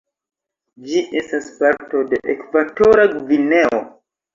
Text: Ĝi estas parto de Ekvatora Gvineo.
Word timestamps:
Ĝi 0.93 1.03
estas 1.21 1.51
parto 1.61 2.03
de 2.11 2.23
Ekvatora 2.37 3.11
Gvineo. 3.17 3.89